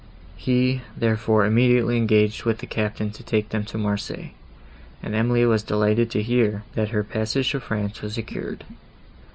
He, 0.35 0.81
therefore, 0.97 1.45
immediately 1.45 1.95
engaged 1.95 2.43
with 2.43 2.57
the 2.57 2.65
captain 2.65 3.11
to 3.11 3.21
take 3.21 3.49
them 3.49 3.65
to 3.65 3.77
Marseilles, 3.77 4.31
and 5.03 5.13
Emily 5.13 5.45
was 5.45 5.61
delighted 5.61 6.09
to 6.09 6.23
hear, 6.23 6.63
that 6.73 6.89
her 6.89 7.03
passage 7.03 7.51
to 7.51 7.59
France 7.59 8.01
was 8.01 8.15
secured. 8.15 8.63